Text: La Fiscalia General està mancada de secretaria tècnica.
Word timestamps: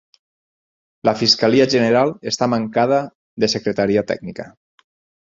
La 1.09 1.13
Fiscalia 1.17 1.67
General 1.73 2.13
està 2.31 2.47
mancada 2.53 2.97
de 3.45 3.51
secretaria 3.53 4.03
tècnica. 4.13 4.47